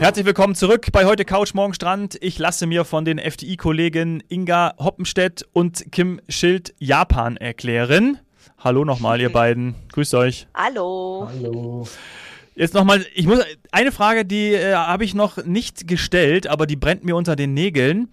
[0.00, 2.16] Herzlich willkommen zurück bei heute Couch Morgen Strand.
[2.20, 8.18] Ich lasse mir von den FDI-Kollegen Inga Hoppenstedt und Kim Schild Japan erklären.
[8.58, 9.74] Hallo nochmal, ihr beiden.
[9.92, 10.46] Grüßt euch.
[10.54, 11.28] Hallo.
[11.28, 11.88] Hallo.
[12.54, 13.40] Jetzt nochmal, ich muss,
[13.72, 17.52] eine Frage, die äh, habe ich noch nicht gestellt, aber die brennt mir unter den
[17.52, 18.08] Nägeln.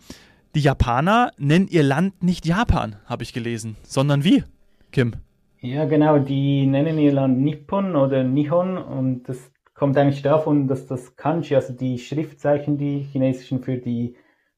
[0.55, 4.43] Die Japaner nennen ihr Land nicht Japan, habe ich gelesen, sondern wie,
[4.91, 5.13] Kim?
[5.61, 10.87] Ja, genau, die nennen ihr Land Nippon oder Nihon und das kommt eigentlich davon, dass
[10.87, 14.15] das Kanji, also die Schriftzeichen, die chinesischen für die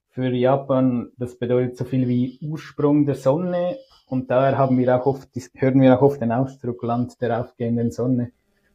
[0.10, 3.78] für Japan, das bedeutet so viel wie Ursprung der Sonne
[4.08, 7.92] und daher haben wir auch oft, hören wir auch oft den Ausdruck Land der aufgehenden
[7.92, 8.32] Sonne.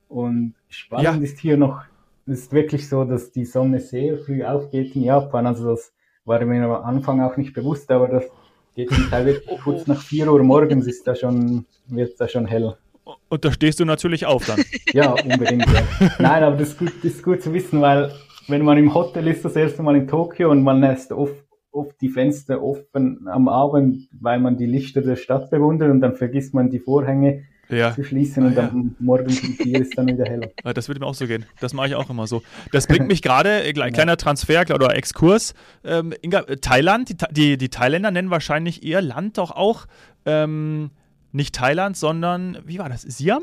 [0.08, 1.20] Und spannend ja.
[1.20, 1.82] ist hier noch,
[2.26, 5.46] es ist wirklich so, dass die Sonne sehr früh aufgeht in Japan.
[5.46, 5.92] Also das
[6.24, 8.24] war mir am Anfang auch nicht bewusst, aber das
[8.76, 12.46] geht zum Teil wirklich kurz nach 4 Uhr morgens ist da schon, wird da schon
[12.46, 12.76] hell.
[13.28, 14.62] Und da stehst du natürlich auf dann.
[14.92, 15.66] ja, unbedingt.
[15.66, 15.82] Ja.
[16.18, 18.12] Nein, aber das ist, gut, das ist gut zu wissen, weil
[18.48, 22.00] wenn man im Hotel ist, das erste Mal in Tokio und man lässt oft, oft
[22.00, 26.54] die Fenster offen am Abend, weil man die Lichter der Stadt bewundert und dann vergisst
[26.54, 27.94] man die Vorhänge ja.
[27.94, 28.68] zu schließen und ah, ja.
[28.68, 30.50] dann morgen um vier ist dann wieder heller.
[30.74, 31.46] Das würde mir auch so gehen.
[31.60, 32.42] Das mache ich auch immer so.
[32.70, 35.54] Das bringt mich gerade, äh, kleiner Transfer oder Exkurs.
[35.84, 39.86] Ähm, Inga, äh, Thailand, die, die, die, Thailänder nennen wahrscheinlich ihr Land doch auch
[40.26, 40.90] ähm,
[41.32, 43.42] nicht Thailand, sondern, wie war das, Siam?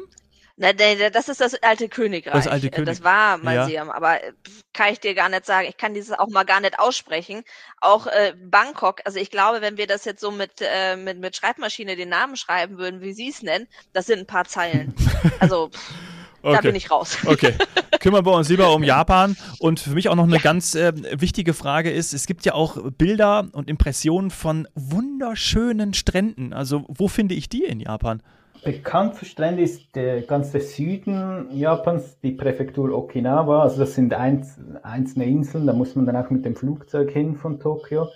[0.61, 2.33] Na, das ist das alte Königreich.
[2.33, 3.65] Das, alte König das war mal ja.
[3.65, 4.33] Siam, aber äh,
[4.73, 5.65] kann ich dir gar nicht sagen.
[5.69, 7.43] Ich kann dieses auch mal gar nicht aussprechen.
[7.79, 11.37] Auch äh, Bangkok, also ich glaube, wenn wir das jetzt so mit, äh, mit, mit
[11.37, 14.93] Schreibmaschine den Namen schreiben würden, wie sie es nennen, das sind ein paar Zeilen.
[15.39, 15.93] Also pff,
[16.41, 16.55] okay.
[16.55, 17.17] da bin ich raus.
[17.25, 17.53] Okay,
[17.99, 19.35] kümmern wir uns lieber um Japan.
[19.59, 20.41] Und für mich auch noch eine ja.
[20.41, 26.53] ganz äh, wichtige Frage ist, es gibt ja auch Bilder und Impressionen von wunderschönen Stränden.
[26.53, 28.21] Also wo finde ich die in Japan?
[28.63, 33.63] Bekannt für Strände ist der ganze Süden Japans, die Präfektur Okinawa.
[33.63, 37.35] Also das sind einz einzelne Inseln, da muss man dann auch mit dem Flugzeug hin
[37.35, 38.09] von Tokio.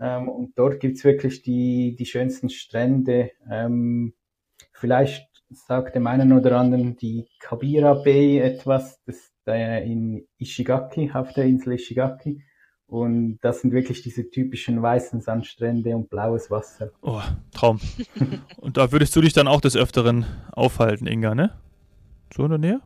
[0.00, 3.30] Ähm, und dort gibt's wirklich die, die schönsten Strände.
[3.50, 4.14] Ähm,
[4.72, 11.10] vielleicht sagt dem einen oder anderen die Kabira Bay etwas, das ist äh, in Ishigaki,
[11.12, 12.42] auf der Insel Ishigaki.
[12.86, 16.90] Und das sind wirklich diese typischen weißen Sandstrände und blaues Wasser.
[17.00, 17.22] Oh,
[17.52, 17.80] Traum.
[18.58, 21.58] und da würdest du dich dann auch des Öfteren aufhalten, Inga, ne?
[22.34, 22.80] So in der Nähe?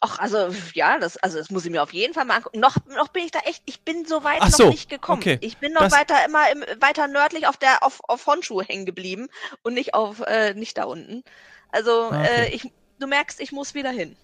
[0.00, 2.60] Ach, also ja, das, also das muss ich mir auf jeden Fall mal angucken.
[2.60, 5.22] Noch, noch bin ich da echt, ich bin so weit Ach noch so, nicht gekommen.
[5.22, 5.38] Okay.
[5.40, 8.84] Ich bin noch das, weiter immer im, weiter nördlich auf der auf, auf Honshu hängen
[8.84, 9.28] geblieben
[9.62, 11.22] und nicht auf äh, nicht da unten.
[11.70, 12.28] Also ah, okay.
[12.50, 14.16] äh, ich, du merkst, ich muss wieder hin.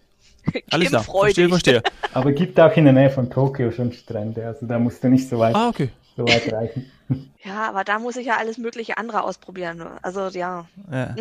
[0.71, 1.83] Alles klar, verstehe, verstehe.
[2.15, 5.29] Aber gibt auch in der Nähe von Tokio schon Strände, also da musst du nicht
[5.29, 5.91] so weit, ah, okay.
[6.17, 6.91] so weit reichen.
[7.45, 9.83] Ja, aber da muss ich ja alles mögliche andere ausprobieren.
[10.01, 11.15] Also ja, ja.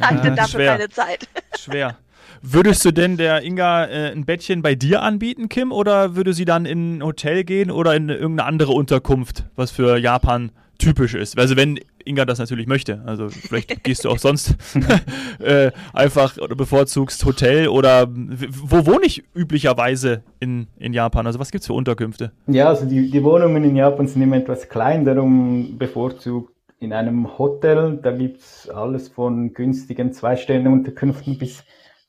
[0.00, 0.72] hatte ja, dafür schwer.
[0.72, 1.26] keine Zeit.
[1.58, 1.96] Schwer.
[2.42, 6.44] Würdest du denn der Inga äh, ein Bettchen bei dir anbieten, Kim, oder würde sie
[6.44, 11.38] dann in ein Hotel gehen oder in irgendeine andere Unterkunft, was für Japan typisch ist?
[11.38, 13.02] Also wenn Inga das natürlich möchte.
[13.06, 14.56] Also vielleicht gehst du auch sonst
[15.38, 21.26] äh, einfach oder bevorzugst Hotel oder wo wohne ich üblicherweise in, in Japan?
[21.26, 22.32] Also was gibt es für Unterkünfte?
[22.46, 27.38] Ja, also die, die Wohnungen in Japan sind immer etwas klein, darum bevorzugt in einem
[27.38, 27.98] Hotel.
[28.02, 31.64] Da gibt es alles von günstigen Zwei-Sterne-Unterkünften bis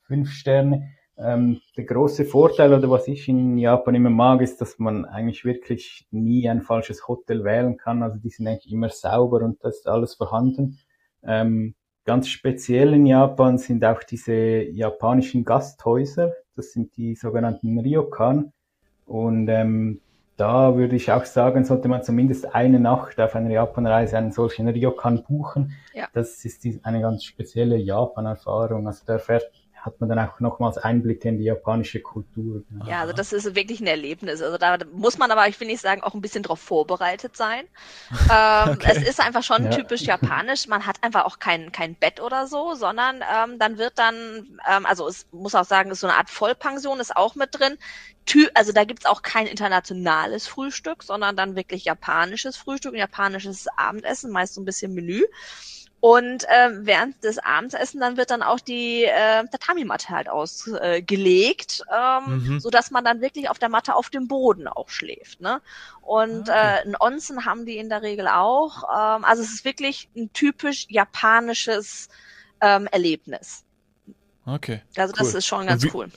[0.06, 0.90] fünf Sterne.
[1.16, 5.44] Ähm, der große Vorteil oder was ich in Japan immer mag, ist, dass man eigentlich
[5.44, 8.02] wirklich nie ein falsches Hotel wählen kann.
[8.02, 10.78] Also die sind eigentlich immer sauber und das ist alles vorhanden.
[11.22, 11.74] Ähm,
[12.04, 16.32] ganz speziell in Japan sind auch diese japanischen Gasthäuser.
[16.56, 18.52] Das sind die sogenannten Ryokan.
[19.06, 20.00] Und ähm,
[20.36, 24.68] da würde ich auch sagen, sollte man zumindest eine Nacht auf einer Japanreise einen solchen
[24.68, 25.74] Ryokan buchen.
[25.94, 26.08] Ja.
[26.12, 28.86] Das ist eine ganz spezielle Japan-Erfahrung.
[28.88, 29.48] Also da erfährt
[29.84, 32.62] hat man dann auch nochmals Einblicke in die japanische Kultur.
[32.86, 34.40] Ja, also das ist wirklich ein Erlebnis.
[34.40, 37.64] Also da muss man aber, ich will nicht sagen, auch ein bisschen darauf vorbereitet sein.
[38.32, 38.92] ähm, okay.
[38.96, 39.70] Es ist einfach schon ja.
[39.70, 40.68] typisch japanisch.
[40.68, 44.86] Man hat einfach auch kein, kein Bett oder so, sondern ähm, dann wird dann, ähm,
[44.86, 47.76] also es muss auch sagen, ist so eine Art Vollpension ist auch mit drin.
[48.24, 54.30] Ty also da gibt's auch kein internationales Frühstück, sondern dann wirklich japanisches Frühstück, japanisches Abendessen,
[54.30, 55.24] meist so ein bisschen Menü.
[56.04, 61.94] Und äh, während des Abendessen dann wird dann auch die äh, Tatami-Matte halt ausgelegt, äh,
[61.96, 62.60] ähm, mhm.
[62.60, 65.40] so dass man dann wirklich auf der Matte auf dem Boden auch schläft.
[65.40, 65.62] Ne?
[66.02, 66.82] Und ah, okay.
[66.84, 68.82] äh, ein Onsen haben die in der Regel auch.
[68.82, 72.10] Ähm, also es ist wirklich ein typisch japanisches
[72.60, 73.64] ähm, Erlebnis.
[74.44, 74.82] Okay.
[74.98, 76.08] Also das ist schon ganz und wie, cool.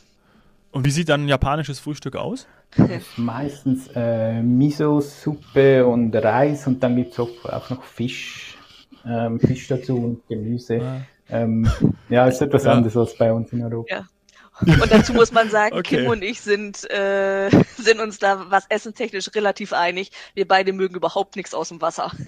[0.71, 2.45] Und wie sieht dann ein japanisches Frühstück aus?
[3.15, 8.56] Meistens äh, Miso-Suppe und Reis und dann gibt's auch, auch noch Fisch
[9.09, 10.81] ähm, Fisch dazu und Gemüse.
[10.81, 11.01] Ah.
[11.29, 11.69] Ähm,
[12.09, 12.71] ja, ist etwas ja.
[12.71, 13.95] anderes als bei uns in Europa.
[13.95, 14.07] Ja.
[14.61, 15.97] Und dazu muss man sagen, Okay.
[15.97, 20.11] Kim und ich sind, äh, sind uns da was essentechnisch relativ einig.
[20.33, 22.11] Wir beide mögen überhaupt nichts aus dem Wasser.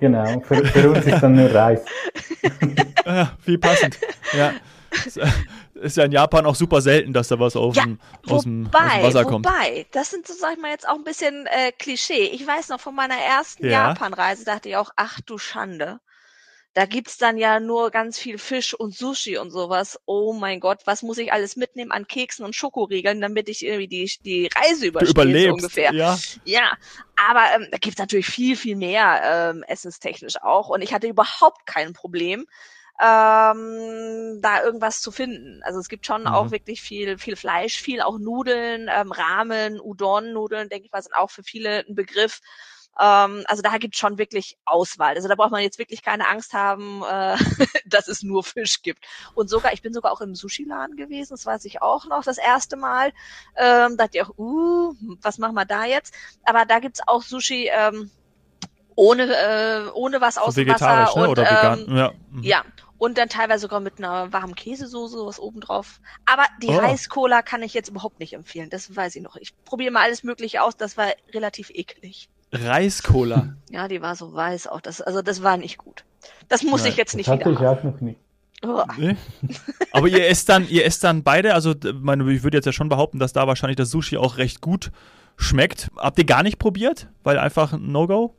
[0.00, 1.80] Genau, für, für uns ist dann nur Reis.
[3.06, 3.96] Ja, wie passend.
[4.36, 4.52] Ja.
[5.74, 7.98] Ist, ja in Japan auch super selten, dass da was auf Ja, dem,
[8.28, 9.46] aus, dem, aus Wobei, dem Wasser kommt.
[9.46, 12.26] wobei, das sind so, sag ich mal, jetzt auch ein bisschen äh, Klischee.
[12.28, 13.88] Ich weiß noch, von meiner ersten Ja.
[13.88, 16.00] Japan-Reise dachte ich auch, ach du Schande.
[16.74, 19.98] Da gibt's dann ja nur ganz viel Fisch und Sushi und sowas.
[20.06, 23.86] Oh mein Gott, was muss ich alles mitnehmen an Keksen und Schokoriegeln, damit ich irgendwie
[23.86, 25.52] die, die Reise überstehe, so überlebst.
[25.52, 25.92] ungefähr.
[25.92, 26.18] Ja.
[26.44, 26.72] Ja,
[27.16, 30.68] aber ähm, da gibt's natürlich viel, viel mehr ähm, essenstechnisch auch.
[30.68, 32.46] Und ich hatte überhaupt kein Problem,
[33.00, 35.62] ähm, da irgendwas zu finden.
[35.64, 36.28] Also es gibt schon Mhm.
[36.28, 41.14] auch wirklich viel, viel Fleisch, viel auch Nudeln, ähm, Ramen, Udon-Nudeln, denke ich mal, sind
[41.16, 42.40] auch für viele ein Begriff.
[43.00, 45.16] Ähm, also da gibt's schon wirklich Auswahl.
[45.16, 47.36] Also da braucht man jetzt wirklich keine Angst haben, äh,
[47.86, 49.04] dass es nur Fisch gibt.
[49.34, 52.38] Und sogar, ich bin sogar auch im Sushi-Laden gewesen, das weiß ich auch noch, das
[52.38, 53.12] erste Mal.
[53.56, 56.14] Ähm, dachte ich auch, uh, was machen wir da jetzt?
[56.44, 58.10] Aber da gibt's auch Sushi ähm,
[58.96, 61.18] ohne, äh, ohne was aus dem vegetarisch, Wasser.
[61.20, 61.24] ne?
[61.24, 61.84] und, Oder vegan.
[61.88, 62.12] Ähm, ja.
[62.30, 62.42] Mhm.
[62.42, 62.64] ja,
[62.98, 66.00] und dann teilweise sogar mit einer warmen Käsesoße was obendrauf.
[66.26, 66.78] Aber die Oh.
[66.78, 68.70] Reis-Cola kann ich jetzt überhaupt nicht empfehlen.
[68.70, 69.36] Das weiß ich noch.
[69.36, 70.76] Ich probiere mal alles Mögliche aus.
[70.76, 72.28] Das war relativ eklig.
[72.52, 73.56] Reis-Cola.
[73.70, 74.80] Ja, die war so weiß auch.
[74.80, 76.04] Das, also das war nicht gut.
[76.48, 78.18] Das muss Nein, ich jetzt Das nicht hatte wieder ich auch noch nicht.
[78.64, 78.86] Uah.
[78.96, 79.16] Nee?
[79.90, 82.88] Aber ihr esst dann, ihr esst dann beide, also meine, ich würde jetzt ja schon
[82.88, 84.90] behaupten, dass da wahrscheinlich das Sushi auch recht gut
[85.36, 85.90] schmeckt.
[85.96, 87.08] Habt ihr gar nicht probiert?
[87.24, 88.34] Weil einfach ein No-Go?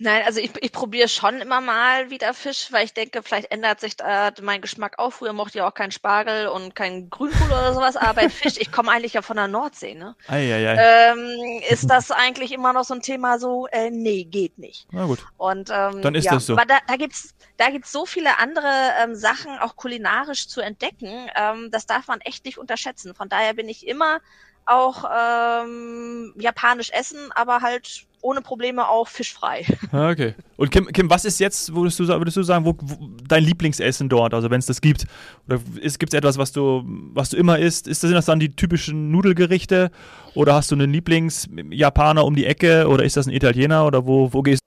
[0.00, 3.80] Nein, also ich, ich probiere schon immer mal wieder Fisch, weil ich denke, vielleicht ändert
[3.80, 5.12] sich da mein Geschmack auch.
[5.12, 8.70] Früher mochte ich auch keinen Spargel und keinen Grünkohl oder sowas, aber bei Fisch, ich
[8.70, 10.14] komme eigentlich ja von der Nordsee, ne?
[10.28, 10.76] Eieiei.
[10.78, 14.86] Ähm, ist das eigentlich immer noch so ein Thema so, äh, nee, geht nicht.
[14.92, 15.26] Na gut.
[15.36, 16.52] Und ähm, Dann ist ja, das so.
[16.52, 18.68] Aber da, da gibt's da gibt's so viele andere
[19.02, 21.28] ähm, Sachen auch kulinarisch zu entdecken.
[21.34, 23.16] Ähm, das darf man echt nicht unterschätzen.
[23.16, 24.20] Von daher bin ich immer
[24.68, 29.64] auch ähm, japanisch essen, aber halt ohne Probleme auch fischfrei.
[29.92, 30.34] Ah, Okay.
[30.56, 34.08] Und Kim, Kim, was ist jetzt, würdest du, würdest du sagen, wo, wo, dein Lieblingsessen
[34.08, 35.06] dort, also wenn es das gibt?
[35.46, 36.82] Oder gibt es etwas, was du,
[37.14, 37.86] was du immer isst?
[37.86, 39.90] Ist das, sind das dann die typischen Nudelgerichte?
[40.34, 42.88] Oder hast du einen Lieblingsjapaner um die Ecke?
[42.88, 43.86] Oder ist das ein Italiener?
[43.86, 44.60] Oder wo, wo gehst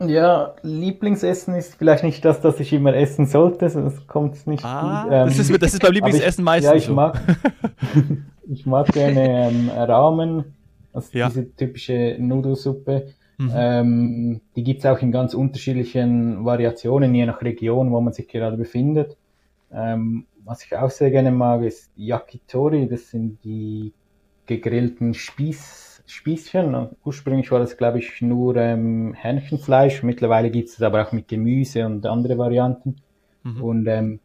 [0.00, 5.02] Ja, Lieblingsessen ist vielleicht nicht das, das ich immer essen sollte, das kommt nicht Ah,
[5.02, 5.12] gut.
[5.12, 6.94] Ähm, das, ist, das ist beim Lieblingsessen ich, meistens Ja, ich so.
[6.94, 7.20] mag,
[8.48, 10.44] ich mag gerne ähm, Ramen,
[10.92, 11.28] also Ja.
[11.28, 13.08] diese typische Nudelsuppe.
[13.38, 13.52] Mhm.
[13.54, 18.56] Ähm, die gibt's auch in ganz unterschiedlichen Variationen, je nach Region, wo man sich gerade
[18.56, 19.16] befindet.
[19.72, 22.88] Ähm, was ich auch sehr gerne mag, ist Yakitori.
[22.88, 23.92] Das sind die
[24.46, 26.88] gegrillten Spieß, Spießchen.
[27.04, 30.02] Ursprünglich war das, glaube ich, nur ähm, Hähnchenfleisch.
[30.02, 32.96] Mittlerweile gibt's es aber auch mit Gemüse und andere Varianten.
[33.44, 33.62] Mhm.
[33.62, 34.20] Und ähm,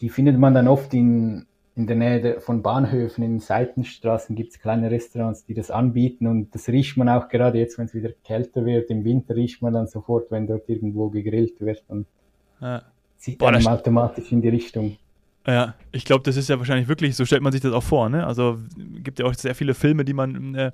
[0.00, 1.46] die findet man dann oft in,
[1.76, 6.26] in der Nähe der, von Bahnhöfen, in Seitenstraßen gibt's kleine Restaurants, die das anbieten.
[6.28, 8.90] Und das riecht man auch gerade jetzt, wenn es wieder kälter wird.
[8.90, 12.06] Im Winter riecht man dann sofort, wenn dort irgendwo gegrillt wird und
[12.60, 12.82] Ja.
[13.16, 14.96] zieht Boah, einem das- automatisch in die Richtung.
[15.46, 18.08] Ja, ich glaube, das ist ja wahrscheinlich wirklich, so stellt man sich das auch vor,
[18.08, 18.26] ne?
[18.26, 20.72] Also gibt ja auch sehr viele Filme, die man, äh,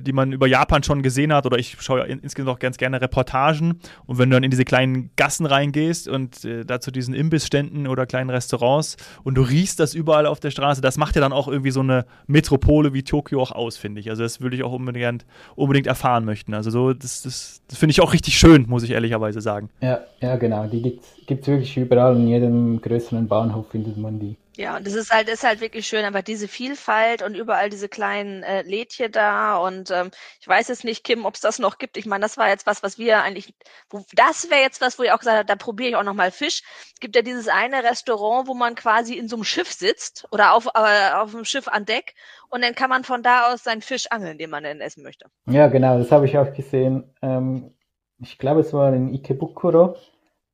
[0.00, 2.78] die man über Japan schon gesehen hat, oder ich schaue ja in, insgesamt auch ganz
[2.78, 3.78] gerne Reportagen.
[4.06, 7.86] Und wenn du dann in diese kleinen Gassen reingehst und äh, da zu diesen Imbissständen
[7.86, 11.32] oder kleinen Restaurants und du riechst das überall auf der Straße, das macht ja dann
[11.32, 14.10] auch irgendwie so eine Metropole wie Tokio auch aus, finde ich.
[14.10, 15.24] Also das würde ich auch unbedingt,
[15.54, 16.54] unbedingt erfahren möchten.
[16.54, 19.70] Also so, das, das, das finde ich auch richtig schön, muss ich ehrlicherweise sagen.
[19.80, 20.66] Ja, ja, genau.
[20.66, 22.16] Die gibt's, gibt's wirklich überall.
[22.16, 24.36] In jedem größeren Bahnhof findet man die.
[24.56, 27.88] Ja, und das ist halt, ist halt wirklich schön, aber diese Vielfalt und überall diese
[27.88, 31.78] kleinen äh, Lädchen da und ähm, ich weiß jetzt nicht, Kim, ob es das noch
[31.78, 31.96] gibt.
[31.96, 33.54] Ich meine, das war jetzt was, was wir eigentlich,
[33.88, 36.30] wo, das wäre jetzt was, wo ich auch gesagt habe, da probiere ich auch nochmal
[36.30, 36.62] Fisch.
[36.92, 40.54] Es gibt ja dieses eine Restaurant, wo man quasi in so einem Schiff sitzt oder
[40.54, 42.14] auf, äh, auf dem Schiff an Deck
[42.50, 45.26] und dann kann man von da aus seinen Fisch angeln, den man denn essen möchte.
[45.46, 47.04] Ja, genau, das habe ich auch gesehen.
[47.22, 47.74] Ähm,
[48.20, 49.96] ich glaube, es war in Ikebukuro.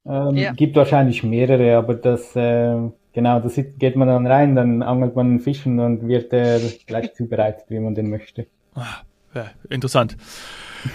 [0.07, 0.53] Ähm, Ja.
[0.53, 3.49] Gibt wahrscheinlich mehrere, aber das, äh, genau, da
[3.79, 7.65] geht man dann rein, dann angelt man einen Fisch und dann wird er gleich zubereitet,
[7.69, 8.47] wie man den möchte.
[8.77, 9.03] Ah,
[9.35, 10.17] Ja, interessant.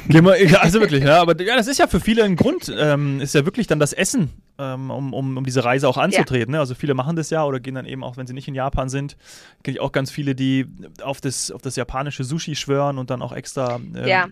[0.07, 2.73] Gehen wir, ja, also wirklich, ja, aber ja, das ist ja für viele ein Grund,
[2.79, 6.53] ähm, ist ja wirklich dann das Essen, ähm, um, um, um diese Reise auch anzutreten.
[6.53, 6.59] Ne?
[6.59, 8.87] Also viele machen das ja oder gehen dann eben auch, wenn sie nicht in Japan
[8.87, 9.17] sind,
[9.61, 10.65] kenne ich auch ganz viele, die
[11.03, 14.27] auf das, auf das japanische Sushi schwören und dann auch extra ähm, Ja.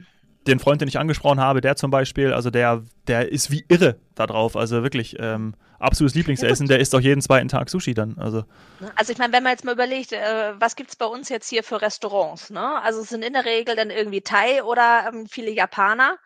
[0.47, 3.97] Den Freund, den ich angesprochen habe, der zum Beispiel, also der, der ist wie irre
[4.15, 4.55] da drauf.
[4.55, 8.17] Also wirklich ähm, absolutes Lieblingsessen, der isst auch jeden zweiten Tag Sushi dann.
[8.17, 8.43] Also
[8.79, 8.91] Ne?
[8.95, 11.63] Also ich meine, wenn man jetzt mal überlegt, äh, was gibt's bei uns jetzt hier
[11.63, 12.49] für Restaurants?
[12.49, 12.81] Ne?
[12.81, 16.17] Also es sind in der Regel dann irgendwie Thai oder ähm, viele Japaner.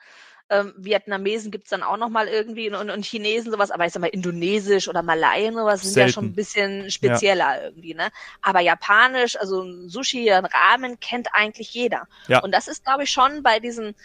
[0.49, 4.07] Ähm, Vietnamesen gibt's dann auch nochmal irgendwie und, und Chinesen sowas, aber ich sag mal
[4.07, 6.09] Indonesisch oder Malayen sowas sind Selten.
[6.09, 7.61] ja schon ein bisschen spezieller ja.
[7.63, 8.09] irgendwie, ne?
[8.43, 12.07] Aber Japanisch, also ein Sushi, ein Ramen kennt eigentlich jeder.
[12.27, 12.39] Ja.
[12.39, 13.95] Und das ist, glaube ich, schon bei diesen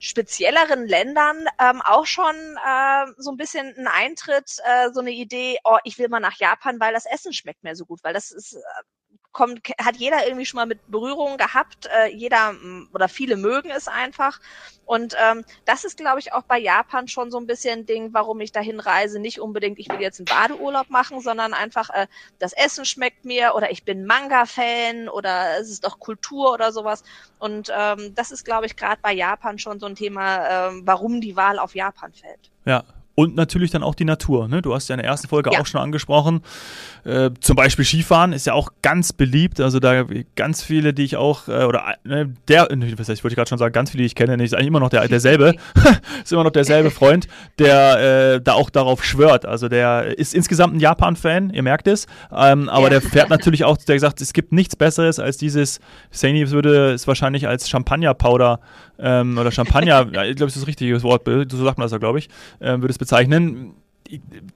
[0.00, 5.58] spezielleren Ländern ähm, auch schon äh, so ein bisschen ein Eintritt, äh, so eine Idee,
[5.64, 8.30] oh, ich will mal nach Japan, weil das Essen schmeckt mir so gut, weil das
[8.30, 8.58] ist äh,
[9.34, 11.86] kommt, hat jeder irgendwie schon mal mit Berührungen gehabt.
[11.86, 12.54] Äh, jeder
[12.94, 14.40] oder viele mögen es einfach.
[14.86, 18.10] Und ähm, das ist, glaube ich, auch bei Japan schon so ein bisschen ein Ding,
[18.12, 19.18] warum ich dahin reise.
[19.18, 22.06] Nicht unbedingt, ich will jetzt einen Badeurlaub machen, sondern einfach, äh,
[22.38, 27.02] das Essen schmeckt mir oder ich bin Manga-Fan oder es ist doch Kultur oder sowas.
[27.38, 31.20] Und ähm, das ist, glaube ich, gerade bei Japan schon so ein Thema, ähm, warum
[31.20, 32.50] die Wahl auf Japan fällt.
[32.64, 34.48] Ja, und natürlich dann auch die Natur.
[34.48, 34.60] Ne?
[34.60, 35.60] Du hast ja in der ersten Folge ja.
[35.60, 36.42] auch schon angesprochen.
[37.04, 39.60] Äh, zum Beispiel Skifahren ist ja auch ganz beliebt.
[39.60, 40.04] Also da
[40.34, 43.58] ganz viele, die ich auch, äh, oder ne, der, was heißt, ich wollte gerade schon
[43.58, 45.54] sagen, ganz viele, die ich kenne, ist eigentlich immer noch der, derselbe,
[46.24, 47.28] ist immer noch derselbe Freund,
[47.58, 49.46] der äh, da auch darauf schwört.
[49.46, 52.06] Also der ist insgesamt ein Japan-Fan, ihr merkt es.
[52.34, 52.90] Ähm, aber ja.
[52.90, 55.78] der fährt natürlich auch, der sagt, es gibt nichts Besseres als dieses,
[56.10, 58.58] Saini würde es wahrscheinlich als Champagner-Powder
[58.98, 61.92] ähm, oder Champagner, ja, ich glaube, das ist das richtige Wort, so sagt man das
[61.92, 62.28] ja, glaube ich,
[62.60, 63.74] ähm, würde es bezeichnen.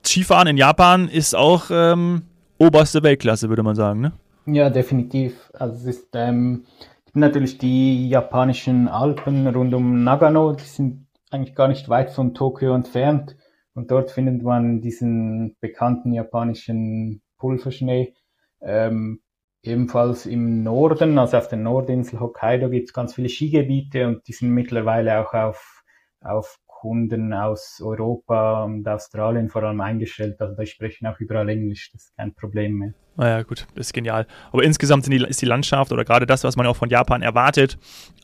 [0.05, 2.23] Skifahren in Japan ist auch ähm,
[2.59, 4.13] oberste Weltklasse, würde man sagen, ne?
[4.47, 5.51] Ja, definitiv.
[5.53, 6.65] Also es ist ähm,
[7.13, 12.75] natürlich die japanischen Alpen rund um Nagano, die sind eigentlich gar nicht weit von Tokio
[12.75, 13.37] entfernt.
[13.75, 18.15] Und dort findet man diesen bekannten japanischen Pulverschnee.
[18.61, 19.21] Ähm,
[19.63, 24.33] ebenfalls im Norden, also auf der Nordinsel Hokkaido, gibt es ganz viele Skigebiete und die
[24.33, 25.83] sind mittlerweile auch auf,
[26.21, 30.41] auf Kunden aus Europa und Australien vor allem eingestellt.
[30.41, 32.95] Also da sprechen auch überall Englisch, das ist kein Problem mehr.
[33.19, 34.29] Naja, gut, das ist genial.
[34.53, 37.77] Aber insgesamt die, ist die Landschaft oder gerade das, was man auch von Japan erwartet,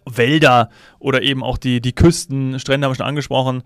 [0.06, 0.70] Wälder
[1.00, 3.64] oder eben auch die, die Küsten, Strände haben wir schon angesprochen,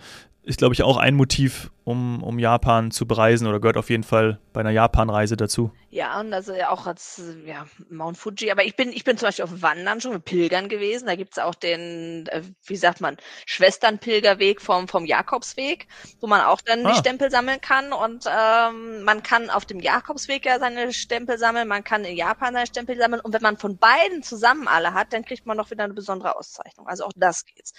[0.49, 4.03] ist, glaube ich, auch ein Motiv, um, um Japan zu bereisen oder gehört auf jeden
[4.03, 5.71] Fall bei einer Japanreise dazu.
[5.91, 9.45] Ja, und also auch als ja, Mount Fuji, aber ich bin, ich bin zum Beispiel
[9.45, 11.07] auf Wandern schon mit Pilgern gewesen.
[11.07, 15.87] Da gibt's auch den, äh, wie sagt man, Schwesternpilgerweg vom, vom Jakobsweg,
[16.21, 16.93] wo man auch dann ah.
[16.93, 17.93] die Stempel sammeln kann.
[17.93, 22.55] Und ähm, man kann auf dem Jakobsweg ja seine Stempel sammeln, man kann in Japan
[22.55, 23.21] seine Stempel sammeln.
[23.21, 26.37] Und wenn man von beiden zusammen alle hat, dann kriegt man noch wieder eine besondere
[26.37, 26.87] Auszeichnung.
[26.87, 27.73] Also auch das geht's.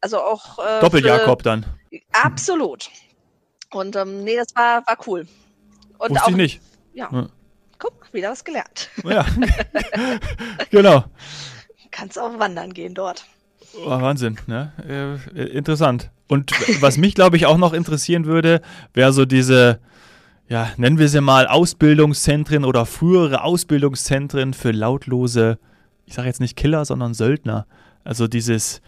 [0.00, 1.66] Also auch äh, Doppel-Jakob dann.
[2.12, 2.88] Absolut.
[3.72, 5.26] Und ähm, nee, das war, war cool.
[5.98, 6.60] Und Wusste auch, ich nicht.
[6.94, 7.08] Ja.
[7.12, 7.28] ja.
[7.78, 8.88] Guck, wieder was gelernt.
[9.04, 9.26] Ja.
[10.70, 11.04] genau.
[11.90, 13.26] Kannst auch wandern gehen dort.
[13.84, 14.72] Oh, Wahnsinn, ne?
[15.34, 16.10] Äh, interessant.
[16.28, 18.62] Und was mich, glaube ich, auch noch interessieren würde,
[18.94, 19.80] wäre so diese,
[20.48, 25.58] ja, nennen wir sie mal Ausbildungszentren oder frühere Ausbildungszentren für lautlose,
[26.06, 27.66] ich sage jetzt nicht Killer, sondern Söldner.
[28.04, 28.80] Also dieses,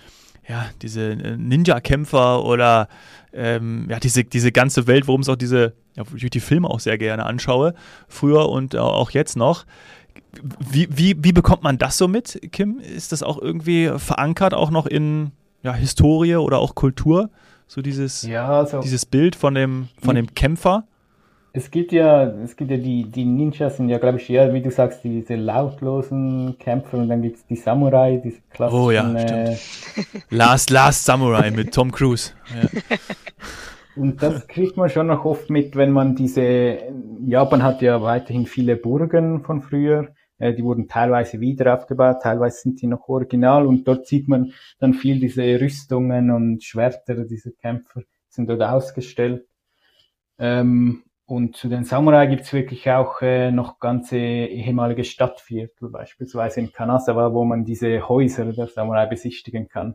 [0.48, 2.88] ja, diese äh, Ninja-Kämpfer oder
[3.32, 6.68] ähm, ja, diese, diese ganze Welt, worum es auch diese, ja, wo ich die Filme
[6.68, 7.74] auch sehr gerne anschaue,
[8.06, 9.66] früher und auch jetzt noch.
[10.70, 12.78] Wie, wie, wie bekommt man das so mit, Kim?
[12.78, 17.30] Ist das auch irgendwie verankert, auch noch in ja, Historie oder auch Kultur?
[17.66, 20.86] So dieses, ja, also dieses Bild von dem, von dem Kämpfer?
[21.52, 24.62] Es gibt ja, es gibt ja die, die Ninjas sind ja, glaube ich, eher, wie
[24.62, 28.82] du sagst, diese lautlosen Kämpfer und dann gibt es die Samurai, diese klassischen.
[28.82, 29.56] Oh ja, äh,
[30.30, 32.32] Last, Last Samurai mit Tom Cruise.
[32.54, 32.68] Ja.
[33.96, 36.78] Und das kriegt man schon noch oft mit, wenn man diese,
[37.26, 42.60] Japan hat ja weiterhin viele Burgen von früher, äh, die wurden teilweise wieder aufgebaut, teilweise
[42.60, 47.50] sind die noch original und dort sieht man dann viel diese Rüstungen und Schwerter diese
[47.52, 49.46] Kämpfer sind dort ausgestellt.
[50.38, 56.72] Ähm, und zu den Samurai gibt's wirklich auch äh, noch ganze ehemalige Stadtviertel, beispielsweise in
[56.72, 59.94] Kanazawa, wo man diese Häuser der Samurai besichtigen kann.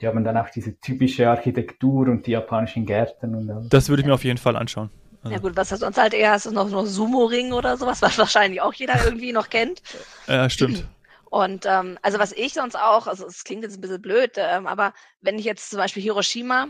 [0.00, 3.68] Die haben dann auch diese typische Architektur und die japanischen Gärten und alles.
[3.68, 4.90] Das würde ich mir auf jeden Fall anschauen.
[5.24, 5.34] Also.
[5.34, 6.30] Ja gut, was hast du sonst halt eher?
[6.30, 9.82] Hast du noch, noch Sumo-Ring oder sowas, was wahrscheinlich auch jeder irgendwie noch kennt?
[10.28, 10.86] Ja, stimmt.
[11.30, 14.68] Und ähm, also was ich sonst auch, also es klingt jetzt ein bisschen blöd, ähm,
[14.68, 16.68] aber wenn ich jetzt zum Beispiel Hiroshima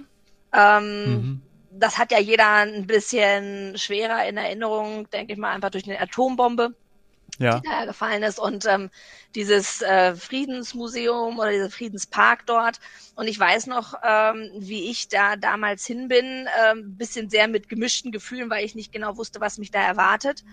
[0.54, 1.42] ähm, mhm
[1.78, 6.00] das hat ja jeder ein bisschen schwerer in Erinnerung, denke ich mal, einfach durch eine
[6.00, 6.74] Atombombe,
[7.38, 7.60] ja.
[7.60, 8.38] die da gefallen ist.
[8.38, 8.90] Und ähm,
[9.34, 12.78] dieses äh, Friedensmuseum oder dieser Friedenspark dort.
[13.16, 17.68] Und ich weiß noch, ähm, wie ich da damals hin bin, ähm, bisschen sehr mit
[17.68, 20.44] gemischten Gefühlen, weil ich nicht genau wusste, was mich da erwartet.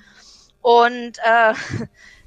[0.62, 1.54] Und äh,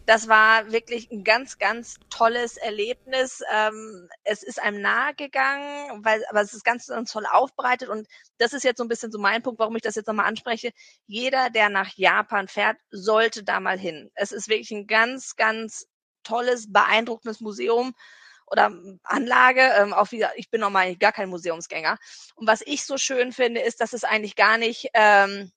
[0.07, 3.43] das war wirklich ein ganz, ganz tolles Erlebnis.
[3.53, 8.53] Ähm, es ist einem nahegegangen, weil, aber es ist ganz, ganz toll aufbereitet und das
[8.53, 10.73] ist jetzt so ein bisschen so mein Punkt, warum ich das jetzt nochmal anspreche.
[11.07, 14.11] Jeder, der nach Japan fährt, sollte da mal hin.
[14.15, 15.87] Es ist wirklich ein ganz, ganz
[16.25, 17.95] tolles, beeindruckendes Museum
[18.47, 18.73] oder
[19.05, 19.63] Anlage.
[19.79, 21.99] Ähm, auch wie ich bin normal gar kein Museumsgänger.
[22.35, 25.53] Und was ich so schön finde, ist, dass es eigentlich gar nicht ähm,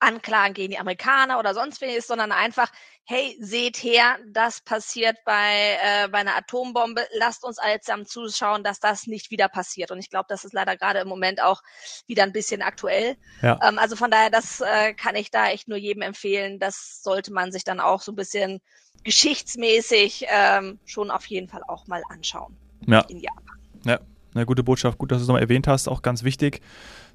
[0.00, 2.70] Anklagen gegen die Amerikaner oder sonst wen ist, sondern einfach,
[3.04, 8.64] hey, seht her, das passiert bei, äh, bei einer Atombombe, lasst uns alle zusammen zuschauen,
[8.64, 9.90] dass das nicht wieder passiert.
[9.90, 11.62] Und ich glaube, das ist leider gerade im Moment auch
[12.06, 13.16] wieder ein bisschen aktuell.
[13.40, 13.58] Ja.
[13.62, 16.58] Ähm, also von daher, das äh, kann ich da echt nur jedem empfehlen.
[16.58, 18.60] Das sollte man sich dann auch so ein bisschen
[19.04, 22.56] geschichtsmäßig ähm, schon auf jeden Fall auch mal anschauen.
[22.86, 23.00] Ja.
[23.02, 23.58] In Japan.
[23.84, 24.00] Ja,
[24.34, 24.98] eine gute Botschaft.
[24.98, 25.88] Gut, dass du es nochmal erwähnt hast.
[25.88, 26.60] Auch ganz wichtig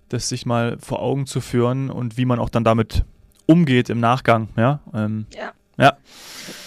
[0.10, 3.05] das sich mal vor Augen zu führen und wie man auch dann damit
[3.45, 4.50] umgeht im Nachgang.
[4.55, 4.79] Ja.
[4.93, 5.53] Ähm, ja.
[5.77, 5.98] Ja.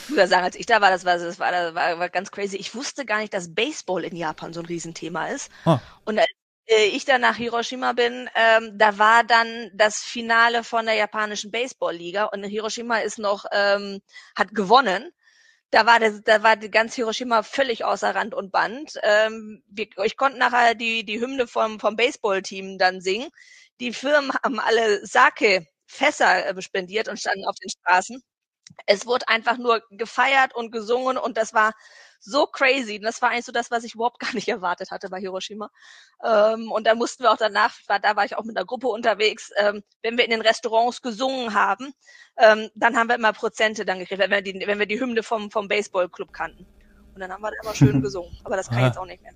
[0.08, 2.30] Ich würde sagen, als ich da war, das war, das war, das war, war ganz
[2.30, 2.56] crazy.
[2.56, 5.50] Ich wusste gar nicht, dass Baseball in Japan so ein Riesenthema ist.
[5.64, 5.78] Ah.
[6.04, 6.28] Und als
[6.66, 11.50] äh, ich dann nach Hiroshima bin, ähm, da war dann das Finale von der japanischen
[11.50, 14.00] Baseballliga und Hiroshima ist noch, ähm,
[14.34, 15.12] hat gewonnen
[15.76, 18.94] da war, der, da war die ganze Hiroshima völlig außer Rand und Band.
[19.02, 23.28] Ähm, wir, ich konnte nachher die, die Hymne vom, vom Baseballteam dann singen.
[23.80, 28.22] Die Firmen haben alle Sake-Fässer äh, spendiert und standen auf den Straßen.
[28.86, 31.72] Es wurde einfach nur gefeiert und gesungen und das war
[32.26, 32.96] so crazy.
[32.96, 35.70] Und das war eigentlich so das, was ich überhaupt gar nicht erwartet hatte bei Hiroshima.
[36.24, 38.88] Ähm, und da mussten wir auch danach, war, da war ich auch mit einer Gruppe
[38.88, 41.94] unterwegs, ähm, wenn wir in den Restaurants gesungen haben,
[42.36, 45.22] ähm, dann haben wir immer Prozente dann gekriegt, wenn wir die, wenn wir die Hymne
[45.22, 46.66] vom, vom Baseballclub kannten.
[47.14, 48.36] Und dann haben wir da immer schön gesungen.
[48.44, 49.32] Aber das kann ich jetzt auch nicht mehr.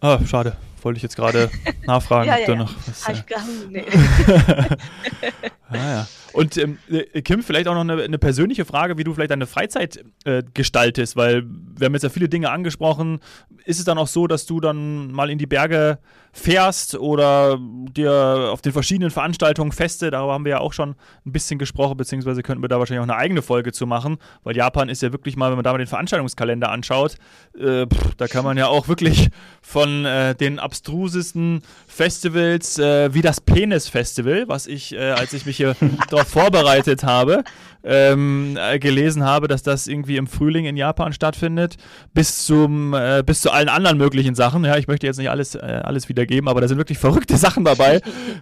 [0.00, 0.56] Ah, schade.
[0.82, 1.50] Wollte ich jetzt gerade
[1.86, 2.54] nachfragen, ja, ja, ob ja.
[2.56, 3.08] noch was.
[3.08, 3.22] Äh...
[3.70, 3.84] Nee.
[5.70, 6.06] ah, ja.
[6.32, 9.46] Und ähm, äh, Kim, vielleicht auch noch eine, eine, persönliche Frage, wie du vielleicht deine
[9.46, 13.20] Freizeit äh, gestaltest, weil wir haben jetzt ja viele Dinge angesprochen.
[13.64, 15.98] Ist es dann auch so, dass du dann mal in die Berge
[16.36, 21.32] fährst oder dir auf den verschiedenen Veranstaltungen Feste, darüber haben wir ja auch schon ein
[21.32, 24.90] bisschen gesprochen, beziehungsweise könnten wir da wahrscheinlich auch eine eigene Folge zu machen, weil Japan
[24.90, 27.16] ist ja wirklich mal, wenn man da mal den Veranstaltungskalender anschaut,
[27.58, 29.30] äh, pff, da kann man ja auch wirklich
[29.62, 35.46] von äh, den abstrusesten Festivals äh, wie das Penis Festival, was ich, äh, als ich
[35.46, 35.74] mich hier
[36.10, 37.44] darauf vorbereitet habe,
[37.82, 41.76] ähm, äh, gelesen habe, dass das irgendwie im Frühling in Japan stattfindet,
[42.12, 44.64] bis zum äh, bis zu allen anderen möglichen Sachen.
[44.64, 48.00] Ja, ich möchte jetzt nicht alles alles wiedergeben, aber da sind wirklich verrückte Sachen dabei,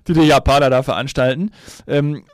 [0.09, 1.51] die die Japaner da veranstalten.
[1.87, 2.25] Ähm,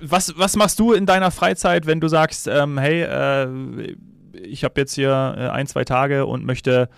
[0.00, 3.96] was, was machst du in deiner Freizeit, wenn du sagst, ähm, hey, äh,
[4.42, 6.88] ich habe jetzt hier äh, ein, zwei Tage und möchte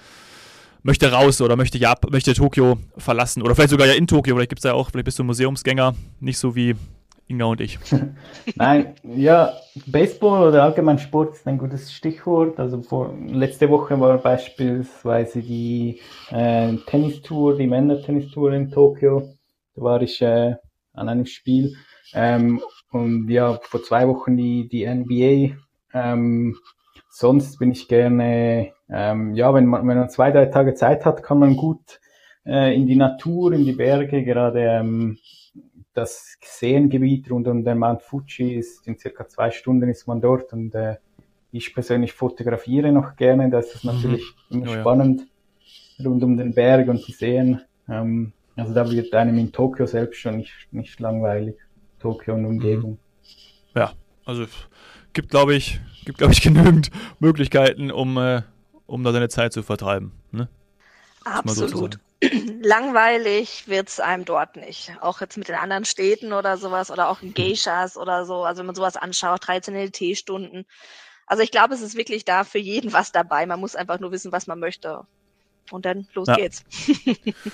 [0.84, 4.48] möchte raus oder möchte, Jap möchte Tokio verlassen oder vielleicht sogar ja in Tokio, vielleicht
[4.48, 6.76] gibt es ja auch, vielleicht bist du Museumsgänger, nicht so wie
[7.28, 7.78] Inga und ich.
[8.56, 9.52] Nein, ja,
[9.86, 12.58] Baseball oder allgemein Sport ist ein gutes Stichwort.
[12.58, 19.34] Also vor, letzte Woche war beispielsweise die äh, Tennistour, die Männer-Tennistour in Tokio.
[19.74, 20.54] Da war ich äh,
[20.94, 21.76] an einem Spiel.
[22.14, 25.54] Ähm, und ja, vor zwei Wochen die, die NBA.
[25.92, 26.56] Ähm,
[27.10, 31.22] sonst bin ich gerne, ähm, ja, wenn man, wenn man zwei, drei Tage Zeit hat,
[31.22, 32.00] kann man gut
[32.46, 35.18] äh, in die Natur, in die Berge, gerade ähm,
[35.98, 40.52] das Seengebiet rund um den Mount Fuji ist in circa zwei Stunden ist man dort
[40.52, 40.96] und äh,
[41.50, 43.50] ich persönlich fotografiere noch gerne.
[43.50, 43.90] Da ist es mhm.
[43.92, 44.62] natürlich mhm.
[44.62, 45.26] immer oh, spannend
[45.96, 46.08] ja.
[46.08, 47.62] rund um den Berg und die Seen.
[47.88, 51.56] Ähm, also da wird einem in Tokio selbst schon nicht, nicht langweilig.
[51.98, 52.92] Tokio und Umgebung.
[52.92, 52.98] Mhm.
[53.74, 53.92] Ja,
[54.24, 54.46] also
[55.12, 58.42] gibt glaube ich, gibt glaube ich genügend Möglichkeiten, um, äh,
[58.86, 60.12] um da seine Zeit zu vertreiben.
[60.30, 60.48] Ne?
[61.24, 61.98] Absolut.
[62.20, 64.92] Langweilig wird's einem dort nicht.
[65.00, 68.44] Auch jetzt mit den anderen Städten oder sowas oder auch in Geishas oder so.
[68.44, 70.66] Also wenn man sowas anschaut, traditionelle Teestunden.
[71.26, 73.46] Also ich glaube, es ist wirklich da für jeden was dabei.
[73.46, 75.06] Man muss einfach nur wissen, was man möchte.
[75.70, 76.36] Und dann los ja.
[76.36, 76.64] geht's.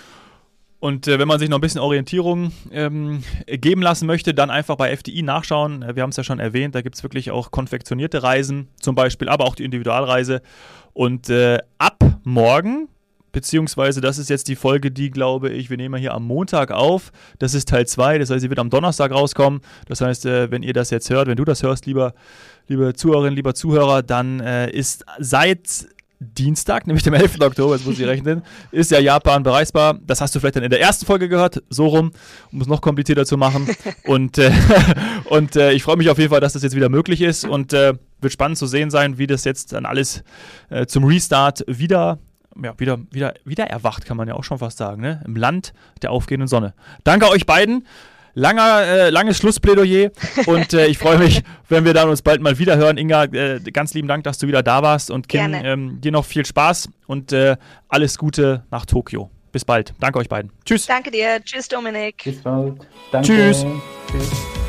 [0.81, 4.77] Und äh, wenn man sich noch ein bisschen Orientierung ähm, geben lassen möchte, dann einfach
[4.77, 5.83] bei FDI nachschauen.
[5.83, 8.95] Äh, wir haben es ja schon erwähnt, da gibt es wirklich auch konfektionierte Reisen zum
[8.95, 10.43] Beispiel, aber auch die Individualreise.
[10.93, 12.89] Und äh, ab morgen
[13.35, 17.13] beziehungsweise das ist jetzt die Folge, die, glaube ich, wir nehmen hier am Montag auf.
[17.39, 19.61] Das ist Teil 2, das heißt, sie wird am Donnerstag rauskommen.
[19.87, 22.15] Das heißt, äh, wenn ihr das jetzt hört, wenn du das hörst, lieber,
[22.69, 25.89] liebe Zuhörerinnen, lieber Zuhörer, dann äh, ist seit
[26.21, 27.41] Dienstag, nämlich dem 11.
[27.41, 29.99] Oktober, jetzt muss ich rechnen, ist ja Japan bereisbar.
[30.07, 32.13] Das hast du vielleicht dann in der ersten Folge gehört, so rum,
[32.53, 33.69] um es noch komplizierter zu machen.
[34.05, 34.53] Und, äh,
[35.25, 37.73] und äh, ich freue mich auf jeden Fall, dass das jetzt wieder möglich ist und
[37.73, 40.23] äh, wird spannend zu sehen sein, wie das jetzt dann alles
[40.87, 42.19] zum Restart wieder
[42.63, 45.23] ja, wieder, wieder, wieder erwacht, kann man ja auch schon fast sagen, ne?
[45.25, 46.75] Im Land der aufgehenden Sonne.
[47.05, 47.87] Danke euch beiden.
[48.37, 50.11] Langer, äh, langes Schlussplädoyer
[50.47, 52.99] und äh, ich freue mich, wenn wir dann uns bald mal wieder hören.
[52.99, 56.25] Inga, äh, ganz lieben Dank, dass du wieder da warst und Kim, ähm, dir noch
[56.25, 57.57] viel Spaß und äh,
[57.89, 59.31] alles Gute nach Tokio.
[59.53, 59.95] Bis bald.
[60.01, 60.51] Danke euch beiden.
[60.65, 60.87] Tschüss.
[60.87, 61.41] Danke dir.
[61.45, 62.25] Tschüss, Dominik.
[62.25, 62.75] Bis bald.
[63.13, 63.29] Danke.
[63.29, 63.65] Tschüss.
[64.11, 64.64] Tschüss.